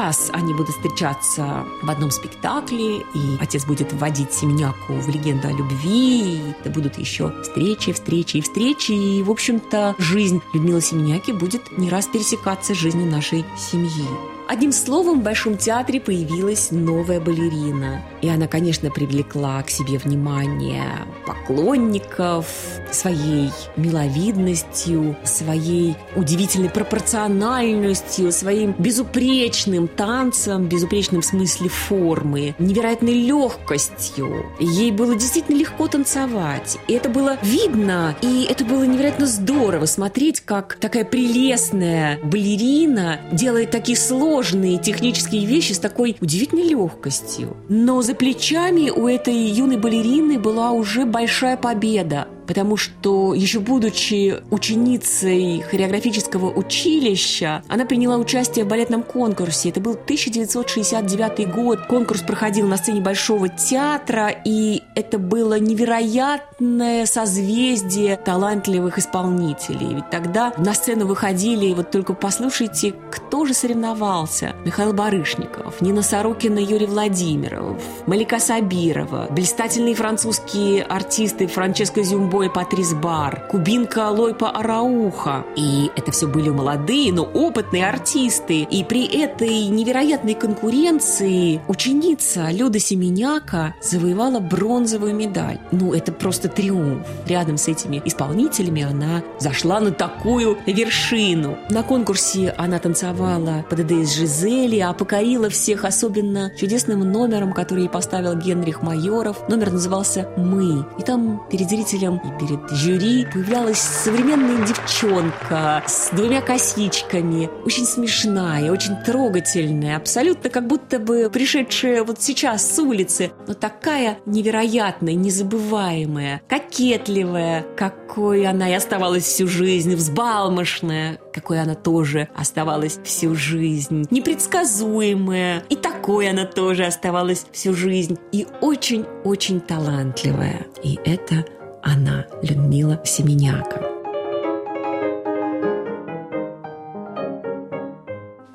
раз 0.02 0.32
они 0.34 0.54
будут 0.54 0.76
встречаться 0.76 1.64
в 1.84 1.90
одном 1.90 2.10
спектакле, 2.10 3.02
и 3.14 3.38
отец 3.40 3.66
будет 3.66 3.94
вводить 3.94 4.34
Семеняку 4.34 4.94
в 4.94 5.08
легенду 5.10 5.48
о 5.48 5.52
любви, 5.52 6.38
и 6.38 6.52
это 6.60 6.72
будут 6.72 6.98
еще 6.98 7.32
встречи, 7.44 7.94
встречи 7.94 8.38
и 8.38 8.42
встречи. 8.42 8.92
И, 8.94 9.22
в 9.22 9.30
общем-то, 9.30 9.96
жизнь 10.00 10.42
Людмилы 10.54 10.82
Семеняки 10.82 11.32
будет 11.32 11.78
не 11.78 11.90
раз 11.90 12.08
пересекаться 12.08 12.74
с 12.74 12.78
жизнью 12.78 13.06
нашей 13.06 13.46
семьи. 13.58 14.31
Одним 14.52 14.74
словом, 14.74 15.22
в 15.22 15.24
Большом 15.24 15.56
театре 15.56 16.02
появилась 16.02 16.72
новая 16.72 17.22
балерина. 17.22 18.02
И 18.22 18.28
она, 18.28 18.48
конечно, 18.48 18.92
привлекла 18.92 19.64
к 19.64 19.70
себе 19.70 19.98
внимание 19.98 21.06
поклонников 21.26 22.48
своей 22.92 23.50
миловидностью, 23.78 25.16
своей 25.24 25.96
удивительной 26.18 26.70
пропорциональностью, 26.70 28.34
своим 28.34 28.76
безупречным 28.78 29.88
танцем, 29.88 30.66
безупречным 30.66 31.22
в 31.22 31.26
смысле 31.26 31.70
формы, 31.70 32.54
невероятной 32.60 33.14
легкостью. 33.14 34.48
Ей 34.60 34.92
было 34.92 35.16
действительно 35.16 35.56
легко 35.56 35.88
танцевать. 35.88 36.78
И 36.90 36.94
это 36.94 37.08
было 37.08 37.38
видно, 37.42 38.18
и 38.22 38.46
это 38.50 38.66
было 38.66 38.84
невероятно 38.84 39.28
здорово 39.28 39.86
смотреть, 39.86 40.42
как 40.42 40.76
такая 40.76 41.06
прелестная 41.06 42.20
балерина 42.22 43.22
делает 43.32 43.72
такие 43.72 43.98
сложные 43.98 44.41
сложные 44.42 44.80
технические 44.80 45.46
вещи 45.46 45.74
с 45.74 45.80
такой 45.80 46.18
удивительной 46.20 46.64
легкостью. 46.64 47.56
Но 47.70 48.02
за 48.02 48.16
плечами 48.16 48.90
у 48.90 49.08
этой 49.08 49.36
юной 49.36 49.78
балерины 49.78 50.40
была 50.40 50.72
уже 50.72 51.06
большая 51.06 51.58
победа 51.58 52.28
потому 52.52 52.76
что 52.76 53.34
еще 53.34 53.62
будучи 53.62 54.44
ученицей 54.50 55.62
хореографического 55.62 56.52
училища, 56.52 57.64
она 57.70 57.86
приняла 57.86 58.18
участие 58.18 58.66
в 58.66 58.68
балетном 58.68 59.04
конкурсе. 59.04 59.70
Это 59.70 59.80
был 59.80 59.94
1969 59.94 61.50
год. 61.50 61.86
Конкурс 61.88 62.24
проходил 62.24 62.68
на 62.68 62.76
сцене 62.76 63.00
Большого 63.00 63.48
театра, 63.48 64.36
и 64.44 64.84
это 64.96 65.18
было 65.18 65.58
невероятное 65.60 67.06
созвездие 67.06 68.18
талантливых 68.18 68.98
исполнителей. 69.00 69.96
Ведь 69.96 70.10
тогда 70.10 70.52
на 70.58 70.74
сцену 70.74 71.08
выходили, 71.08 71.74
вот 71.74 71.90
только 71.90 72.12
послушайте, 72.12 72.94
кто 73.12 73.46
же 73.46 73.54
соревновался. 73.54 74.58
Михаил 74.66 74.92
Барышников, 74.92 75.80
Нина 75.80 76.02
Сорокина, 76.02 76.60
Юрий 76.60 76.88
Владимиров, 76.88 77.82
Малика 78.08 78.40
Сабирова, 78.40 79.28
блистательные 79.30 79.96
французские 79.96 80.84
артисты 80.84 81.48
Франческо 81.48 82.04
Зюмбо 82.04 82.41
и 82.44 82.50
Патрис 82.50 82.94
Бар, 82.94 83.48
кубинка 83.50 84.10
Лойпа 84.10 84.50
Арауха. 84.50 85.46
И 85.56 85.90
это 85.96 86.12
все 86.12 86.28
были 86.28 86.50
молодые, 86.50 87.12
но 87.12 87.24
опытные 87.24 87.88
артисты. 87.88 88.62
И 88.62 88.84
при 88.84 89.06
этой 89.06 89.68
невероятной 89.68 90.36
конкуренции 90.36 91.62
ученица 91.68 92.52
Люда 92.52 92.80
Семеняка 92.80 93.76
завоевала 93.82 94.40
бронзовую 94.40 95.16
медаль. 95.16 95.60
Ну, 95.72 95.94
это 95.94 96.12
просто 96.12 96.48
триумф. 96.48 97.08
Рядом 97.28 97.58
с 97.58 97.68
этими 97.68 98.02
исполнителями 98.06 98.84
она 98.84 99.24
зашла 99.40 99.80
на 99.80 99.92
такую 99.92 100.58
вершину. 100.66 101.58
На 101.70 101.84
конкурсе 101.84 102.54
она 102.58 102.80
танцевала 102.80 103.66
под 103.70 103.88
ДДС 103.88 104.16
Жизели, 104.16 104.80
а 104.80 104.94
покорила 104.94 105.50
всех 105.50 105.86
особенно 105.86 106.52
чудесным 106.58 107.00
номером, 107.00 107.54
который 107.54 107.84
ей 107.84 107.90
поставил 107.90 108.36
Генрих 108.36 108.82
Майоров. 108.82 109.50
Номер 109.50 109.72
назывался 109.72 110.30
«Мы». 110.38 110.86
И 110.98 111.04
там 111.04 111.44
перед 111.50 111.70
зрителем 111.70 112.21
и 112.24 112.40
перед 112.40 112.70
жюри 112.70 113.26
появлялась 113.26 113.80
современная 113.80 114.66
девчонка 114.66 115.84
с 115.86 116.10
двумя 116.12 116.42
косичками. 116.42 117.50
Очень 117.66 117.86
смешная, 117.86 118.72
очень 118.72 118.96
трогательная, 118.98 119.98
абсолютно 119.98 120.50
как 120.50 120.68
будто 120.68 121.00
бы 121.00 121.30
пришедшая 121.32 122.04
вот 122.04 122.22
сейчас 122.22 122.76
с 122.76 122.80
улицы, 122.80 123.32
но 123.48 123.54
такая 123.54 124.20
невероятная, 124.26 125.14
незабываемая, 125.14 126.42
кокетливая, 126.48 127.66
какой 127.76 128.46
она 128.46 128.70
и 128.70 128.74
оставалась 128.74 129.24
всю 129.24 129.48
жизнь, 129.48 129.96
взбалмошная, 129.96 131.20
какой 131.34 131.62
она 131.62 131.76
тоже 131.76 132.28
оставалась 132.36 133.00
всю 133.04 133.36
жизнь, 133.36 134.06
непредсказуемая, 134.12 135.64
и 135.70 135.76
такой 135.76 136.30
она 136.30 136.46
тоже 136.46 136.86
оставалась 136.86 137.46
всю 137.52 137.74
жизнь, 137.74 138.18
и 138.32 138.46
очень-очень 138.62 139.62
талантливая. 139.62 140.68
И 140.84 141.00
это 141.06 141.46
она, 141.82 142.26
Людмила 142.42 143.00
Семеняка. 143.04 143.82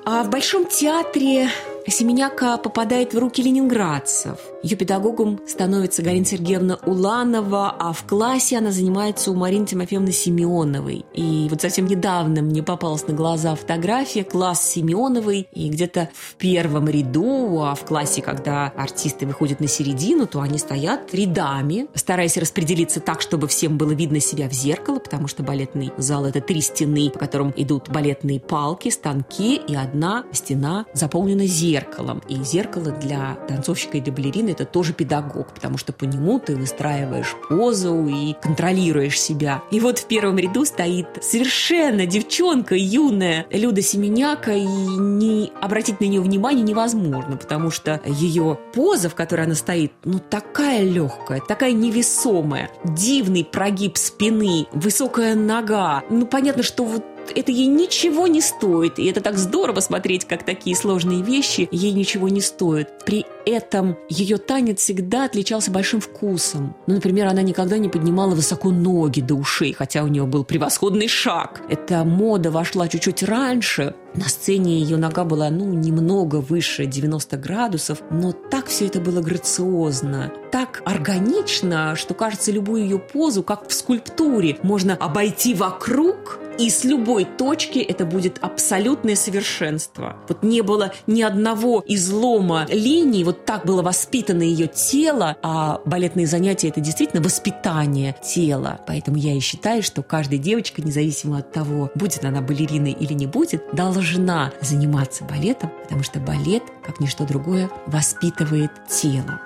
А 0.05 0.23
в 0.23 0.29
Большом 0.29 0.65
театре 0.65 1.49
Семеняка 1.89 2.57
попадает 2.57 3.13
в 3.13 3.17
руки 3.17 3.41
ленинградцев. 3.41 4.39
Ее 4.61 4.75
педагогом 4.75 5.39
становится 5.47 6.03
Галина 6.03 6.25
Сергеевна 6.25 6.77
Уланова, 6.85 7.73
а 7.79 7.93
в 7.93 8.03
классе 8.03 8.57
она 8.57 8.71
занимается 8.71 9.31
у 9.31 9.35
Марины 9.35 9.65
Тимофеевны 9.65 10.11
Семеновой. 10.11 11.05
И 11.13 11.47
вот 11.49 11.61
совсем 11.61 11.85
недавно 11.85 12.41
мне 12.41 12.61
попалась 12.61 13.07
на 13.07 13.13
глаза 13.13 13.55
фотография 13.55 14.25
класс 14.25 14.69
Семеновой, 14.69 15.47
и 15.53 15.69
где-то 15.69 16.09
в 16.13 16.35
первом 16.35 16.89
ряду, 16.89 17.61
а 17.61 17.73
в 17.73 17.85
классе, 17.85 18.21
когда 18.21 18.67
артисты 18.75 19.25
выходят 19.25 19.61
на 19.61 19.67
середину, 19.67 20.27
то 20.27 20.41
они 20.41 20.57
стоят 20.57 21.13
рядами, 21.13 21.87
стараясь 21.93 22.35
распределиться 22.35 22.99
так, 22.99 23.21
чтобы 23.21 23.47
всем 23.47 23.77
было 23.77 23.91
видно 23.91 24.19
себя 24.19 24.49
в 24.49 24.53
зеркало, 24.53 24.99
потому 24.99 25.27
что 25.27 25.41
балетный 25.41 25.93
зал– 25.97 26.25
это 26.27 26.41
три 26.41 26.59
стены, 26.59 27.09
по 27.09 27.19
которым 27.19 27.53
идут 27.55 27.89
балетные 27.89 28.41
палки, 28.41 28.89
станки, 28.89 29.55
и 29.55 29.75
одна 29.75 30.25
стена 30.33 30.85
заполнена 30.93 31.45
зеркалом 31.45 31.76
зеркалом. 31.77 32.21
И 32.27 32.43
зеркало 32.43 32.91
для 32.91 33.35
танцовщика 33.47 33.97
и 33.97 34.01
для 34.01 34.13
балерины– 34.13 34.49
это 34.51 34.65
тоже 34.65 34.93
педагог, 34.93 35.53
потому 35.53 35.77
что 35.77 35.93
по 35.93 36.05
нему 36.05 36.39
ты 36.39 36.55
выстраиваешь 36.55 37.35
позу 37.49 38.07
и 38.07 38.33
контролируешь 38.41 39.19
себя. 39.19 39.61
И 39.71 39.79
вот 39.79 39.99
в 39.99 40.07
первом 40.07 40.37
ряду 40.37 40.65
стоит 40.65 41.07
совершенно 41.21 42.05
девчонка 42.05 42.75
юная 42.75 43.45
Люда 43.51 43.81
Семеняка, 43.81 44.53
и 44.53 44.65
не 44.65 45.51
обратить 45.61 45.99
на 45.99 46.05
нее 46.05 46.21
внимание 46.21 46.63
невозможно, 46.63 47.37
потому 47.37 47.71
что 47.71 48.01
ее 48.05 48.57
поза, 48.73 49.09
в 49.09 49.15
которой 49.15 49.45
она 49.45 49.55
стоит, 49.55 49.91
ну 50.03 50.19
такая 50.19 50.83
легкая, 50.83 51.41
такая 51.41 51.73
невесомая, 51.73 52.69
дивный 52.83 53.43
прогиб 53.43 53.97
спины, 53.97 54.67
высокая 54.71 55.35
нога. 55.35 56.03
Ну 56.09 56.25
понятно, 56.25 56.63
что 56.63 56.85
вот 56.85 57.03
это 57.31 57.51
ей 57.51 57.67
ничего 57.67 58.27
не 58.27 58.41
стоит. 58.41 58.99
И 58.99 59.05
это 59.05 59.21
так 59.21 59.37
здорово 59.37 59.79
смотреть, 59.79 60.25
как 60.25 60.43
такие 60.43 60.75
сложные 60.75 61.21
вещи 61.21 61.67
ей 61.71 61.91
ничего 61.91 62.29
не 62.29 62.41
стоят. 62.41 63.05
При 63.05 63.25
этом 63.47 63.97
ее 64.09 64.37
танец 64.37 64.79
всегда 64.79 65.25
отличался 65.25 65.71
большим 65.71 66.01
вкусом. 66.01 66.75
Ну, 66.87 66.95
например, 66.95 67.27
она 67.27 67.41
никогда 67.41 67.77
не 67.77 67.89
поднимала 67.89 68.35
высоко 68.35 68.71
ноги 68.71 69.21
до 69.21 69.35
ушей, 69.35 69.73
хотя 69.73 70.03
у 70.03 70.07
нее 70.07 70.25
был 70.25 70.43
превосходный 70.43 71.07
шаг. 71.07 71.61
Эта 71.69 72.03
мода 72.03 72.51
вошла 72.51 72.87
чуть-чуть 72.87 73.23
раньше. 73.23 73.95
На 74.15 74.27
сцене 74.27 74.79
ее 74.79 74.97
нога 74.97 75.23
была, 75.23 75.49
ну, 75.49 75.65
немного 75.73 76.37
выше 76.37 76.85
90 76.85 77.37
градусов, 77.37 77.99
но 78.09 78.31
так 78.31 78.67
все 78.67 78.87
это 78.87 78.99
было 78.99 79.21
грациозно, 79.21 80.31
так 80.51 80.81
органично, 80.85 81.95
что, 81.95 82.13
кажется, 82.13 82.51
любую 82.51 82.83
ее 82.83 82.99
позу, 82.99 83.43
как 83.43 83.67
в 83.67 83.73
скульптуре, 83.73 84.57
можно 84.63 84.95
обойти 84.95 85.53
вокруг 85.53 86.39
и 86.57 86.71
с 86.71 86.83
любой 86.83 87.25
точки 87.25 87.79
это 87.79 88.05
будет 88.05 88.39
абсолютное 88.41 89.15
совершенство. 89.15 90.17
Вот 90.27 90.41
не 90.41 90.61
было 90.61 90.91
ни 91.05 91.21
одного 91.21 91.83
излома 91.85 92.65
линий, 92.69 93.23
вот 93.23 93.36
так 93.45 93.65
было 93.65 93.81
воспитано 93.81 94.41
ее 94.41 94.67
тело, 94.67 95.35
а 95.41 95.81
балетные 95.85 96.27
занятия– 96.27 96.67
это 96.69 96.81
действительно 96.81 97.21
воспитание 97.21 98.15
тела. 98.23 98.79
Поэтому 98.87 99.17
я 99.17 99.33
и 99.33 99.39
считаю, 99.39 99.83
что 99.83 100.03
каждая 100.03 100.39
девочка, 100.39 100.81
независимо 100.81 101.39
от 101.39 101.51
того, 101.51 101.91
будет 101.95 102.25
она 102.25 102.41
балериной 102.41 102.91
или 102.91 103.13
не 103.13 103.27
будет, 103.27 103.63
должна 103.73 104.51
заниматься 104.61 105.23
балетом, 105.23 105.71
потому 105.83 106.03
что 106.03 106.19
балет, 106.19 106.63
как 106.85 106.99
ничто 106.99 107.25
другое, 107.25 107.69
воспитывает 107.85 108.71
тело. 108.89 109.39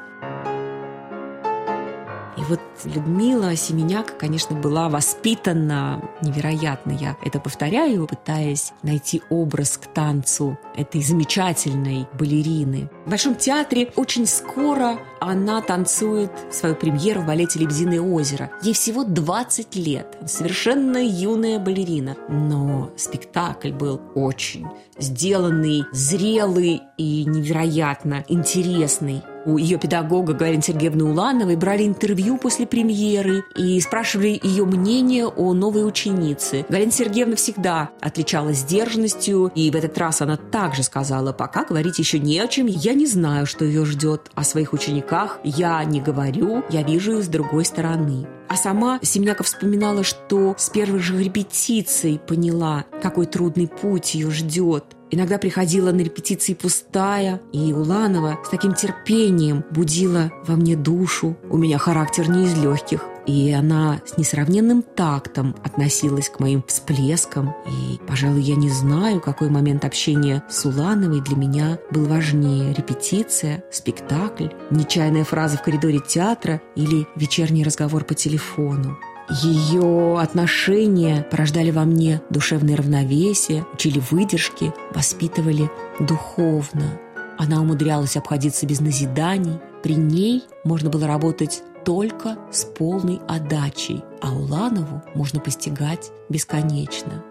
Вот 2.52 2.60
Людмила 2.84 3.56
Семеняк, 3.56 4.18
конечно, 4.18 4.58
была 4.58 4.90
воспитана 4.90 6.04
невероятно. 6.22 6.92
Я 6.92 7.16
это 7.24 7.40
повторяю, 7.40 8.08
пытаясь 8.08 8.74
найти 8.84 9.22
образ 9.30 9.78
к 9.78 9.86
танцу 9.86 10.60
этой 10.76 11.02
замечательной 11.02 12.08
балерины. 12.20 12.90
В 13.06 13.10
Большом 13.10 13.36
театре 13.36 13.94
очень 13.96 14.28
скоро 14.28 15.00
она 15.22 15.62
танцует 15.62 16.30
свою 16.52 16.76
премьеру 16.76 17.22
в 17.22 17.26
балете 17.26 17.58
«Лебединое 17.58 18.02
озеро». 18.02 18.52
Ей 18.64 18.74
всего 18.74 19.06
20 19.06 19.74
лет, 19.78 20.18
совершенно 20.26 20.98
юная 20.98 21.58
балерина. 21.58 22.18
Но 22.28 22.92
спектакль 22.98 23.72
был 23.72 24.02
очень 24.14 24.68
сделанный, 24.98 25.86
зрелый 25.94 26.82
и 26.98 27.24
невероятно 27.24 28.26
интересный 28.28 29.24
у 29.46 29.58
ее 29.58 29.78
педагога 29.78 30.34
Галины 30.34 30.62
Сергеевны 30.62 31.04
Улановой 31.04 31.56
брали 31.56 31.86
интервью 31.86 32.38
после 32.38 32.68
премьеры 32.68 33.44
и 33.56 33.80
спрашивали 33.80 34.40
ее 34.42 34.66
мнение 34.66 35.28
о 35.28 35.54
новой 35.54 35.88
ученице. 35.88 36.66
Галина 36.70 36.92
Сергеевна 36.92 37.36
всегда 37.36 37.90
отличалась 38.00 38.60
сдержанностью, 38.60 39.52
и 39.56 39.72
в 39.72 39.76
этот 39.76 39.98
раз 39.98 40.22
она 40.22 40.38
также 40.38 40.84
сказала, 40.84 41.34
пока 41.34 41.66
говорить 41.66 42.00
еще 42.00 42.20
не 42.20 42.40
о 42.40 42.48
чем, 42.48 42.68
я 42.68 42.94
не 42.94 43.08
знаю, 43.08 43.46
что 43.46 43.66
ее 43.66 43.86
ждет. 43.86 44.30
О 44.36 44.44
своих 44.44 44.74
учениках 44.74 45.40
я 45.44 45.84
не 45.84 46.02
говорю, 46.02 46.64
я 46.70 46.84
вижу 46.84 47.18
их 47.18 47.24
с 47.24 47.28
другой 47.28 47.66
стороны. 47.66 48.28
А 48.48 48.56
сама 48.58 49.00
Семеняков 49.02 49.48
вспоминала, 49.48 50.04
что 50.04 50.56
с 50.58 50.70
первых 50.70 51.02
же 51.02 51.18
репетиций 51.18 52.20
поняла, 52.20 52.86
какой 53.02 53.26
трудный 53.26 53.68
путь 53.68 54.14
ее 54.14 54.30
ждет. 54.30 54.84
Иногда 55.12 55.38
приходила 55.38 55.92
на 55.92 56.00
репетиции 56.00 56.54
пустая, 56.54 57.42
и 57.52 57.74
Уланова 57.74 58.40
с 58.46 58.50
таким 58.50 58.74
терпением 58.74 59.66
будила 59.70 60.32
во 60.48 60.56
мне 60.56 60.78
душу. 60.78 61.38
У 61.50 61.58
меня 61.58 61.78
характер 61.78 62.30
не 62.30 62.46
из 62.46 62.58
легких. 62.58 63.06
И 63.28 63.52
она 63.52 64.02
с 64.06 64.18
несравненным 64.18 64.82
тактом 64.82 65.56
относилась 65.64 66.30
к 66.30 66.40
моим 66.40 66.64
всплескам. 66.66 67.54
И, 67.68 68.00
пожалуй, 68.08 68.42
я 68.42 68.56
не 68.56 68.70
знаю, 68.70 69.20
какой 69.20 69.50
момент 69.50 69.86
общения 69.86 70.44
с 70.50 70.66
Улановой 70.66 71.22
для 71.22 71.36
меня 71.36 71.78
был 71.92 72.06
важнее– 72.06 72.74
репетиция, 72.78 73.64
спектакль, 73.72 74.48
нечаянная 74.72 75.24
фраза 75.24 75.58
в 75.58 75.62
коридоре 75.62 76.00
театра 76.00 76.62
или 76.76 77.06
вечерний 77.16 77.64
разговор 77.64 78.06
по 78.06 78.16
телефону. 78.16 78.98
Ее 79.32 80.20
отношения 80.20 81.24
порождали 81.32 81.72
во 81.72 81.86
мне 81.86 82.22
душевное 82.30 82.76
равновесие, 82.76 83.66
учили 83.74 84.04
выдержки, 84.12 84.74
воспитывали 84.94 85.72
духовно. 86.02 87.00
Она 87.38 87.62
умудрялась 87.62 88.18
обходиться 88.18 88.66
без 88.66 88.82
назиданий. 88.82 89.58
При 89.84 89.96
ней 89.96 90.44
можно 90.66 90.90
было 90.90 91.08
работать 91.08 91.64
только 91.86 92.38
с 92.52 92.66
полной 92.66 93.22
отдачей, 93.30 94.04
а 94.22 94.34
Уланову 94.34 95.02
можно 95.16 95.40
постигать 95.40 96.12
бесконечно. 96.28 97.24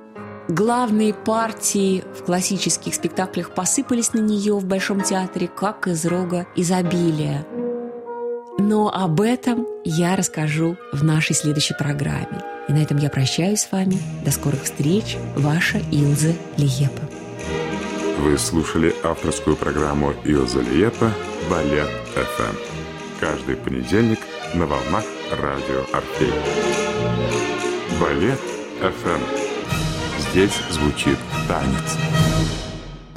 Главные 0.48 1.12
партии 1.12 2.02
в 2.18 2.24
классических 2.24 2.94
спектаклях 2.94 3.54
посыпались 3.54 4.14
на 4.14 4.20
нее 4.20 4.54
в 4.54 4.64
Большом 4.64 5.02
театре, 5.02 5.48
как 5.48 5.86
из 5.86 6.06
рога 6.06 6.46
изобилия. 6.56 7.46
Но 8.70 8.88
об 8.88 9.20
этом 9.20 9.66
я 9.84 10.14
расскажу 10.14 10.76
в 10.92 11.02
нашей 11.02 11.34
следующей 11.34 11.74
программе. 11.74 12.40
И 12.68 12.72
на 12.72 12.80
этом 12.80 12.98
я 12.98 13.10
прощаюсь 13.10 13.62
с 13.62 13.72
вами. 13.72 13.98
До 14.24 14.30
скорых 14.30 14.62
встреч. 14.62 15.16
Ваша 15.34 15.78
Илза 15.90 16.34
Лиепа. 16.56 17.02
Вы 18.20 18.38
слушали 18.38 18.94
авторскую 19.02 19.56
программу 19.56 20.12
Илза 20.22 20.60
Лиепа 20.60 21.10
«Балет 21.50 21.90
ФМ». 22.14 22.54
Каждый 23.18 23.56
понедельник 23.56 24.20
на 24.54 24.66
волнах 24.66 25.04
радио 25.32 25.84
Орфей. 25.92 26.32
Балет 28.00 28.38
ФМ. 28.78 30.30
Здесь 30.30 30.54
звучит 30.70 31.18
танец. 31.48 32.69